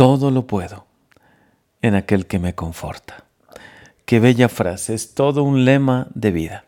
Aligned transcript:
todo 0.00 0.30
lo 0.30 0.46
puedo 0.46 0.86
en 1.82 1.94
aquel 1.94 2.24
que 2.24 2.38
me 2.38 2.54
conforta. 2.54 3.24
Qué 4.06 4.18
bella 4.18 4.48
frase, 4.48 4.94
es 4.94 5.12
todo 5.12 5.42
un 5.42 5.66
lema 5.66 6.06
de 6.14 6.30
vida. 6.30 6.64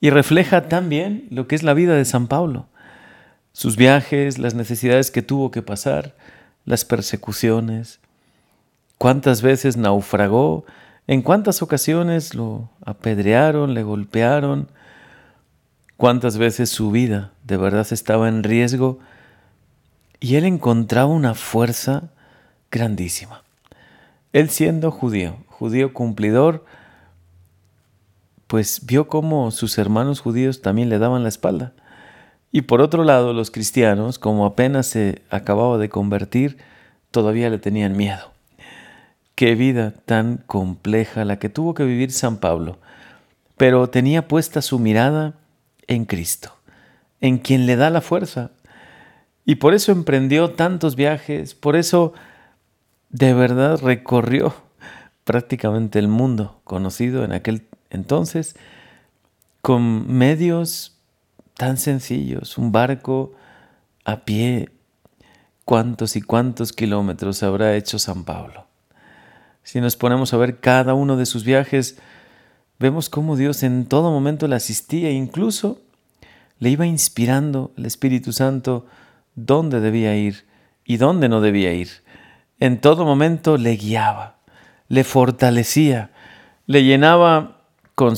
Y 0.00 0.10
refleja 0.10 0.68
también 0.68 1.26
lo 1.32 1.48
que 1.48 1.56
es 1.56 1.64
la 1.64 1.74
vida 1.74 1.96
de 1.96 2.04
San 2.04 2.28
Pablo, 2.28 2.68
sus 3.52 3.74
viajes, 3.74 4.38
las 4.38 4.54
necesidades 4.54 5.10
que 5.10 5.22
tuvo 5.22 5.50
que 5.50 5.60
pasar, 5.60 6.14
las 6.64 6.84
persecuciones, 6.84 7.98
cuántas 8.96 9.42
veces 9.42 9.76
naufragó, 9.76 10.64
en 11.08 11.22
cuántas 11.22 11.62
ocasiones 11.62 12.36
lo 12.36 12.70
apedrearon, 12.84 13.74
le 13.74 13.82
golpearon, 13.82 14.68
cuántas 15.96 16.38
veces 16.38 16.70
su 16.70 16.92
vida 16.92 17.32
de 17.42 17.56
verdad 17.56 17.88
estaba 17.90 18.28
en 18.28 18.44
riesgo 18.44 19.00
y 20.20 20.36
él 20.36 20.44
encontraba 20.44 21.08
una 21.08 21.34
fuerza 21.34 22.12
grandísima. 22.70 23.42
Él 24.32 24.50
siendo 24.50 24.90
judío, 24.90 25.36
judío 25.46 25.92
cumplidor, 25.94 26.64
pues 28.46 28.84
vio 28.84 29.08
cómo 29.08 29.50
sus 29.50 29.78
hermanos 29.78 30.20
judíos 30.20 30.62
también 30.62 30.88
le 30.88 30.98
daban 30.98 31.22
la 31.22 31.28
espalda. 31.28 31.72
Y 32.52 32.62
por 32.62 32.80
otro 32.80 33.04
lado, 33.04 33.32
los 33.32 33.50
cristianos, 33.50 34.18
como 34.18 34.46
apenas 34.46 34.86
se 34.86 35.22
acababa 35.30 35.78
de 35.78 35.88
convertir, 35.88 36.58
todavía 37.10 37.50
le 37.50 37.58
tenían 37.58 37.96
miedo. 37.96 38.32
Qué 39.34 39.54
vida 39.54 39.92
tan 40.04 40.38
compleja 40.46 41.24
la 41.24 41.38
que 41.38 41.48
tuvo 41.48 41.74
que 41.74 41.84
vivir 41.84 42.12
San 42.12 42.38
Pablo, 42.38 42.78
pero 43.56 43.88
tenía 43.90 44.28
puesta 44.28 44.62
su 44.62 44.78
mirada 44.78 45.34
en 45.86 46.04
Cristo, 46.04 46.54
en 47.20 47.38
quien 47.38 47.66
le 47.66 47.76
da 47.76 47.90
la 47.90 48.00
fuerza. 48.00 48.50
Y 49.44 49.56
por 49.56 49.74
eso 49.74 49.92
emprendió 49.92 50.52
tantos 50.52 50.96
viajes, 50.96 51.54
por 51.54 51.76
eso 51.76 52.14
de 53.10 53.34
verdad 53.34 53.80
recorrió 53.80 54.54
prácticamente 55.24 55.98
el 55.98 56.08
mundo 56.08 56.60
conocido 56.64 57.24
en 57.24 57.32
aquel 57.32 57.66
entonces 57.90 58.56
con 59.62 60.12
medios 60.12 60.96
tan 61.54 61.76
sencillos, 61.76 62.58
un 62.58 62.70
barco 62.72 63.32
a 64.04 64.24
pie. 64.24 64.70
¿Cuántos 65.64 66.14
y 66.14 66.22
cuántos 66.22 66.72
kilómetros 66.72 67.42
habrá 67.42 67.74
hecho 67.74 67.98
San 67.98 68.22
Pablo? 68.22 68.66
Si 69.64 69.80
nos 69.80 69.96
ponemos 69.96 70.32
a 70.32 70.36
ver 70.36 70.60
cada 70.60 70.94
uno 70.94 71.16
de 71.16 71.26
sus 71.26 71.44
viajes, 71.44 71.98
vemos 72.78 73.10
cómo 73.10 73.34
Dios 73.34 73.64
en 73.64 73.86
todo 73.86 74.12
momento 74.12 74.46
le 74.46 74.54
asistía 74.54 75.10
incluso 75.10 75.80
le 76.58 76.70
iba 76.70 76.86
inspirando 76.86 77.72
el 77.76 77.86
Espíritu 77.86 78.32
Santo 78.32 78.86
dónde 79.34 79.80
debía 79.80 80.16
ir 80.16 80.46
y 80.84 80.96
dónde 80.96 81.28
no 81.28 81.40
debía 81.40 81.72
ir. 81.74 81.88
En 82.58 82.80
todo 82.80 83.04
momento 83.04 83.58
le 83.58 83.76
guiaba, 83.76 84.36
le 84.88 85.04
fortalecía, 85.04 86.10
le 86.66 86.84
llenaba 86.84 87.60
con. 87.94 88.16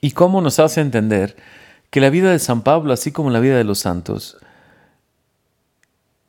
¿Y 0.00 0.10
cómo 0.12 0.40
nos 0.40 0.58
hace 0.58 0.80
entender 0.80 1.36
que 1.90 2.00
la 2.00 2.10
vida 2.10 2.30
de 2.30 2.38
San 2.38 2.62
Pablo, 2.62 2.92
así 2.92 3.12
como 3.12 3.30
la 3.30 3.40
vida 3.40 3.56
de 3.56 3.64
los 3.64 3.78
santos, 3.78 4.38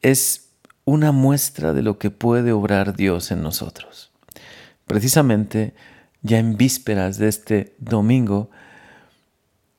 es 0.01 0.49
una 0.85 1.11
muestra 1.11 1.73
de 1.73 1.81
lo 1.81 1.97
que 1.97 2.11
puede 2.11 2.51
obrar 2.51 2.95
Dios 2.95 3.31
en 3.31 3.41
nosotros? 3.41 4.11
Precisamente, 4.85 5.73
ya 6.21 6.39
en 6.39 6.55
vísperas 6.55 7.17
de 7.17 7.27
este 7.27 7.75
domingo, 7.79 8.49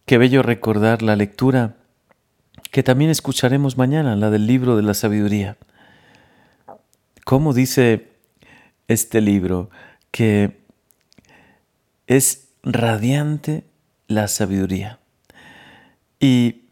qué 0.05 0.19
bello 0.19 0.43
recordar 0.43 1.03
la 1.03 1.17
lectura 1.17 1.77
que 2.71 2.83
también 2.83 3.11
escucharemos 3.11 3.79
mañana, 3.79 4.17
la 4.17 4.31
del 4.31 4.47
libro 4.47 4.77
de 4.77 4.83
la 4.83 4.95
sabiduría. 4.95 5.57
¿Cómo 7.29 7.53
dice 7.53 8.09
este 8.87 9.21
libro 9.21 9.69
que 10.11 10.63
es 12.07 12.49
radiante 12.63 13.65
la 14.07 14.29
sabiduría? 14.29 14.99
Y 16.19 16.63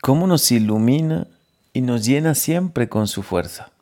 cómo 0.00 0.26
nos 0.26 0.50
ilumina 0.50 1.26
y 1.74 1.82
nos 1.82 2.06
llena 2.06 2.34
siempre 2.34 2.88
con 2.88 3.08
su 3.08 3.22
fuerza. 3.22 3.72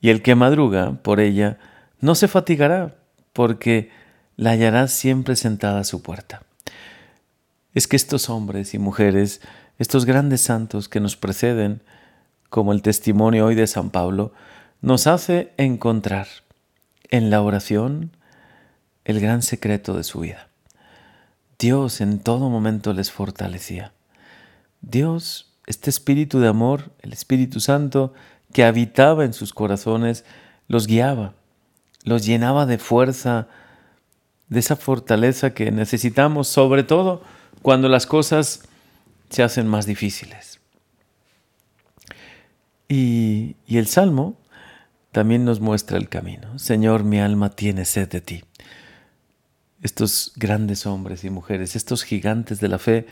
Y 0.00 0.10
el 0.10 0.22
que 0.22 0.36
madruga 0.36 1.02
por 1.02 1.18
ella 1.18 1.58
no 1.98 2.14
se 2.14 2.28
fatigará, 2.28 2.94
porque 3.32 3.90
la 4.36 4.50
hallará 4.50 4.86
siempre 4.86 5.34
sentada 5.34 5.80
a 5.80 5.84
su 5.84 6.00
puerta. 6.00 6.42
Es 7.72 7.88
que 7.88 7.96
estos 7.96 8.30
hombres 8.30 8.72
y 8.72 8.78
mujeres, 8.78 9.40
estos 9.80 10.04
grandes 10.04 10.42
santos 10.42 10.88
que 10.88 11.00
nos 11.00 11.16
preceden, 11.16 11.82
como 12.50 12.72
el 12.72 12.82
testimonio 12.82 13.46
hoy 13.46 13.56
de 13.56 13.66
San 13.66 13.90
Pablo, 13.90 14.32
nos 14.84 15.06
hace 15.06 15.50
encontrar 15.56 16.28
en 17.10 17.30
la 17.30 17.40
oración 17.40 18.10
el 19.06 19.18
gran 19.18 19.40
secreto 19.40 19.94
de 19.94 20.04
su 20.04 20.20
vida. 20.20 20.48
Dios 21.58 22.02
en 22.02 22.18
todo 22.18 22.50
momento 22.50 22.92
les 22.92 23.10
fortalecía. 23.10 23.94
Dios, 24.82 25.54
este 25.66 25.88
espíritu 25.88 26.38
de 26.38 26.48
amor, 26.48 26.90
el 27.00 27.14
Espíritu 27.14 27.60
Santo 27.60 28.12
que 28.52 28.62
habitaba 28.62 29.24
en 29.24 29.32
sus 29.32 29.54
corazones, 29.54 30.26
los 30.68 30.86
guiaba, 30.86 31.32
los 32.02 32.26
llenaba 32.26 32.66
de 32.66 32.76
fuerza, 32.76 33.48
de 34.50 34.60
esa 34.60 34.76
fortaleza 34.76 35.54
que 35.54 35.72
necesitamos, 35.72 36.46
sobre 36.46 36.82
todo 36.82 37.22
cuando 37.62 37.88
las 37.88 38.04
cosas 38.04 38.68
se 39.30 39.42
hacen 39.42 39.66
más 39.66 39.86
difíciles. 39.86 40.60
Y, 42.86 43.56
el 43.66 43.86
Salmo 43.86 44.36
también 45.14 45.44
nos 45.44 45.60
muestra 45.60 45.96
el 45.96 46.08
camino. 46.08 46.58
Señor, 46.58 47.04
mi 47.04 47.20
alma 47.20 47.50
tiene 47.50 47.84
sed 47.84 48.08
de 48.08 48.20
ti. 48.20 48.42
Estos 49.80 50.32
grandes 50.34 50.86
hombres 50.86 51.22
y 51.22 51.30
mujeres, 51.30 51.76
estos 51.76 52.02
gigantes 52.02 52.58
de 52.58 52.66
la 52.66 52.80
fe 52.80 53.06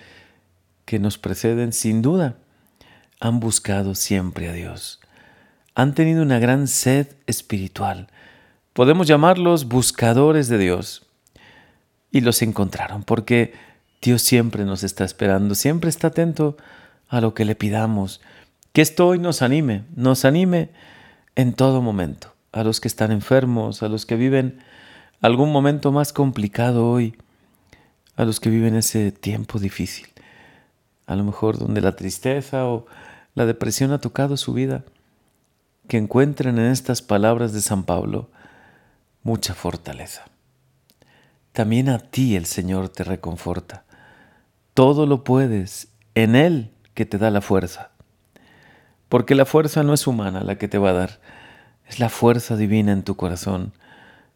que 0.85 0.99
nos 0.99 1.17
preceden, 1.17 1.73
sin 1.73 2.03
duda, 2.03 2.35
han 3.21 3.39
buscado 3.39 3.95
siempre 3.95 4.49
a 4.49 4.53
Dios. 4.53 4.99
Han 5.77 5.95
tenido 5.95 6.23
una 6.23 6.41
gran 6.41 6.67
sed 6.67 7.07
espiritual. 7.29 8.09
Podemos 8.73 9.07
llamarlos 9.07 9.69
buscadores 9.69 10.49
de 10.49 10.59
Dios. 10.59 11.07
Y 12.11 12.23
los 12.23 12.43
encontraron 12.43 13.05
porque 13.05 13.55
Dios 14.03 14.23
siempre 14.23 14.65
nos 14.65 14.83
está 14.83 15.05
esperando, 15.05 15.55
siempre 15.55 15.89
está 15.89 16.09
atento 16.09 16.57
a 17.09 17.21
lo 17.21 17.33
que 17.33 17.45
le 17.45 17.55
pidamos. 17.55 18.21
Que 18.73 18.83
esto 18.83 19.07
hoy 19.07 19.21
nos 19.21 19.41
anime, 19.41 19.85
nos 19.95 20.25
anime 20.25 20.71
en 21.37 21.55
todo 21.55 21.81
momento, 21.81 22.35
a 22.53 22.63
los 22.65 22.81
que 22.81 22.89
están 22.89 23.13
enfermos, 23.13 23.83
a 23.83 23.89
los 23.89 24.07
que 24.07 24.17
viven 24.17 24.63
algún 25.21 25.53
momento 25.53 25.93
más 25.93 26.13
complicado 26.13 26.91
hoy, 26.91 27.17
a 28.17 28.25
los 28.25 28.41
que 28.41 28.51
viven 28.51 28.75
ese 28.75 29.13
tiempo 29.13 29.59
difícil, 29.59 30.09
a 31.07 31.17
lo 31.17 31.25
mejor 31.25 31.59
donde 31.59 31.81
la 31.81 31.97
tristeza 31.97 32.67
o 32.67 32.87
la 33.35 33.47
depresión 33.47 33.93
ha 33.93 34.01
tocado 34.01 34.37
su 34.37 34.53
vida, 34.53 34.85
que 35.89 35.97
encuentren 35.97 36.59
en 36.59 36.67
estas 36.67 37.03
palabras 37.03 37.53
de 37.53 37.61
San 37.61 37.85
Pablo 37.85 38.29
mucha 39.23 39.55
fortaleza. 39.55 40.25
También 41.53 41.89
a 41.89 41.99
ti 41.99 42.37
el 42.37 42.47
Señor 42.47 42.89
te 42.89 43.05
reconforta. 43.05 43.85
Todo 44.75 45.07
lo 45.07 45.23
puedes 45.23 45.89
en 46.15 46.35
Él 46.35 46.71
que 46.95 47.05
te 47.05 47.19
da 47.19 47.31
la 47.31 47.41
fuerza 47.41 47.92
porque 49.13 49.35
la 49.35 49.45
fuerza 49.45 49.83
no 49.83 49.93
es 49.93 50.07
humana 50.07 50.43
la 50.43 50.57
que 50.57 50.69
te 50.69 50.79
va 50.79 50.89
a 50.89 50.95
dar, 50.95 51.21
es 51.87 51.99
la 51.99 52.09
fuerza 52.09 52.57
divina 52.57 52.93
en 52.93 53.03
tu 53.03 53.15
corazón, 53.15 53.75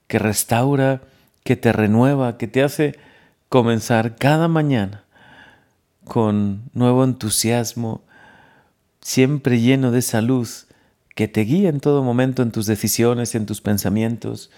que 0.07 0.19
restaura, 0.19 1.01
que 1.45 1.57
te 1.57 1.73
renueva, 1.73 2.37
que 2.37 2.47
te 2.47 2.63
hace 2.63 2.95
comenzar 3.49 4.17
cada 4.17 4.49
mañana 4.49 5.05
con 6.05 6.65
nuevo 6.75 7.05
entusiasmo, 7.05 8.03
siempre 9.01 9.63
lleno 9.63 9.93
de 9.93 10.01
esa 10.01 10.21
luz 10.21 10.67
que 11.15 11.27
te 11.27 11.41
guía 11.41 11.71
en 11.71 11.81
todo 11.81 12.03
momento 12.03 12.43
en 12.43 12.53
tus 12.53 12.67
decisiones, 12.67 13.35
en 13.35 13.47
tus 13.47 13.63
pensamientos, 13.63 14.51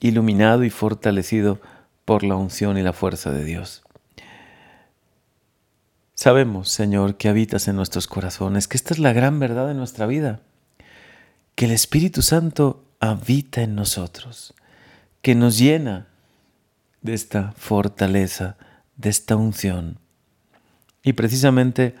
iluminado 0.00 0.64
y 0.64 0.70
fortalecido 0.70 1.60
por 2.06 2.24
la 2.24 2.36
unción 2.36 2.78
y 2.78 2.82
la 2.82 2.94
fuerza 2.94 3.30
de 3.30 3.44
Dios. 3.44 3.82
Sabemos, 6.22 6.68
Señor, 6.68 7.16
que 7.16 7.30
habitas 7.30 7.66
en 7.66 7.76
nuestros 7.76 8.06
corazones, 8.06 8.68
que 8.68 8.76
esta 8.76 8.92
es 8.92 9.00
la 9.00 9.14
gran 9.14 9.40
verdad 9.40 9.68
de 9.68 9.72
nuestra 9.72 10.04
vida, 10.04 10.40
que 11.54 11.64
el 11.64 11.70
Espíritu 11.70 12.20
Santo 12.20 12.84
habita 13.00 13.62
en 13.62 13.74
nosotros, 13.74 14.52
que 15.22 15.34
nos 15.34 15.56
llena 15.56 16.08
de 17.00 17.14
esta 17.14 17.54
fortaleza, 17.56 18.58
de 18.98 19.08
esta 19.08 19.34
unción. 19.34 19.96
Y 21.02 21.14
precisamente 21.14 21.94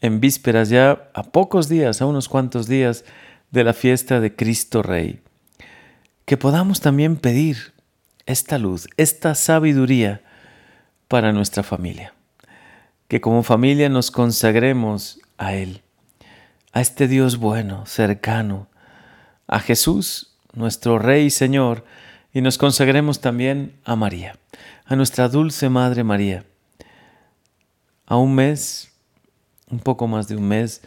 en 0.00 0.20
vísperas 0.20 0.68
ya, 0.68 1.10
a 1.12 1.24
pocos 1.24 1.68
días, 1.68 2.00
a 2.00 2.06
unos 2.06 2.28
cuantos 2.28 2.68
días 2.68 3.04
de 3.50 3.64
la 3.64 3.72
fiesta 3.72 4.20
de 4.20 4.36
Cristo 4.36 4.84
Rey, 4.84 5.22
que 6.24 6.36
podamos 6.36 6.80
también 6.80 7.16
pedir 7.16 7.72
esta 8.26 8.58
luz, 8.58 8.86
esta 8.96 9.34
sabiduría 9.34 10.22
para 11.08 11.32
nuestra 11.32 11.64
familia 11.64 12.15
que 13.08 13.20
como 13.20 13.42
familia 13.42 13.88
nos 13.88 14.10
consagremos 14.10 15.20
a 15.38 15.54
Él, 15.54 15.82
a 16.72 16.80
este 16.80 17.08
Dios 17.08 17.36
bueno, 17.36 17.86
cercano, 17.86 18.68
a 19.46 19.60
Jesús, 19.60 20.36
nuestro 20.52 20.98
Rey 20.98 21.26
y 21.26 21.30
Señor, 21.30 21.84
y 22.32 22.40
nos 22.40 22.58
consagremos 22.58 23.20
también 23.20 23.78
a 23.84 23.96
María, 23.96 24.38
a 24.84 24.96
nuestra 24.96 25.28
dulce 25.28 25.68
Madre 25.68 26.04
María. 26.04 26.44
A 28.06 28.16
un 28.16 28.34
mes, 28.34 28.92
un 29.70 29.78
poco 29.78 30.06
más 30.06 30.28
de 30.28 30.36
un 30.36 30.46
mes, 30.46 30.82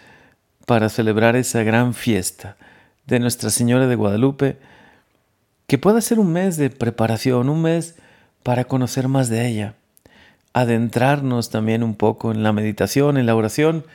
para 0.66 0.90
celebrar 0.90 1.36
esa 1.36 1.64
gran 1.64 1.94
fiesta 1.94 2.56
de 3.08 3.20
Nuestra 3.20 3.50
Señora 3.50 3.88
de 3.88 3.96
Guadalupe, 3.96 4.60
que 5.68 5.78
pueda 5.78 6.02
ser 6.02 6.20
un 6.20 6.32
mes 6.32 6.58
de 6.58 6.70
preparación, 6.70 7.50
un 7.50 7.62
mes 7.62 7.96
para 8.44 8.66
conocer 8.66 9.08
más 9.08 9.30
de 9.30 9.48
ella, 9.48 9.76
adentrarnos 10.54 11.50
también 11.50 11.84
un 11.84 11.96
poco 11.96 12.32
en 12.32 12.44
la 12.44 12.54
meditación, 12.54 13.18
en 13.18 13.26
la 13.26 13.36
oración, 13.36 13.86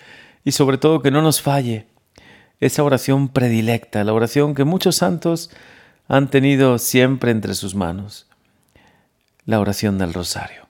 y 0.45 0.53
sobre 0.53 0.79
todo 0.79 1.03
que 1.03 1.11
no 1.11 1.23
nos 1.23 1.43
falle 1.43 1.87
esa 2.61 2.83
oración 2.83 3.29
predilecta, 3.29 4.05
la 4.05 4.13
oración 4.13 4.55
que 4.55 4.65
muchos 4.65 4.97
santos 4.97 5.51
han 6.09 6.31
tenido 6.31 6.79
siempre 6.79 7.31
entre 7.31 7.55
sus 7.55 7.75
manos, 7.75 8.27
la 9.45 9.61
oración 9.61 9.99
del 9.99 10.15
rosario. 10.15 10.67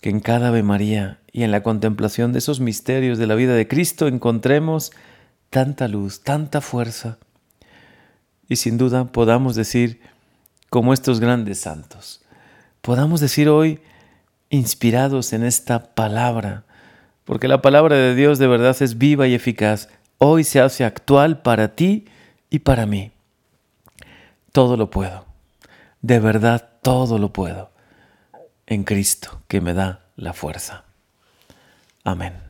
Que 0.00 0.10
en 0.10 0.20
cada 0.20 0.48
Ave 0.48 0.62
María 0.62 1.18
y 1.32 1.42
en 1.42 1.50
la 1.50 1.62
contemplación 1.62 2.32
de 2.32 2.38
esos 2.38 2.60
misterios 2.60 3.18
de 3.18 3.26
la 3.26 3.34
vida 3.34 3.54
de 3.54 3.68
Cristo 3.68 4.06
encontremos 4.06 4.92
tanta 5.50 5.88
luz, 5.88 6.22
tanta 6.22 6.60
fuerza, 6.60 7.18
y 8.48 8.56
sin 8.56 8.78
duda 8.78 9.06
podamos 9.06 9.54
decir, 9.54 10.00
como 10.70 10.92
estos 10.92 11.20
grandes 11.20 11.58
santos, 11.58 12.22
podamos 12.80 13.20
decir 13.20 13.48
hoy, 13.48 13.80
inspirados 14.50 15.32
en 15.32 15.44
esta 15.44 15.94
palabra, 15.94 16.64
porque 17.24 17.48
la 17.48 17.62
palabra 17.62 17.96
de 17.96 18.14
Dios 18.14 18.38
de 18.38 18.48
verdad 18.48 18.76
es 18.80 18.98
viva 18.98 19.26
y 19.26 19.34
eficaz, 19.34 19.88
hoy 20.18 20.44
se 20.44 20.60
hace 20.60 20.84
actual 20.84 21.40
para 21.40 21.74
ti 21.74 22.06
y 22.50 22.58
para 22.58 22.84
mí 22.84 23.12
todo 24.52 24.76
lo 24.76 24.90
puedo. 24.90 25.24
De 26.02 26.18
verdad, 26.18 26.68
todo 26.82 27.18
lo 27.18 27.32
puedo. 27.32 27.70
En 28.66 28.84
Cristo, 28.84 29.40
que 29.48 29.60
me 29.60 29.74
da 29.74 30.00
la 30.16 30.32
fuerza. 30.32 30.84
Amén. 32.04 32.49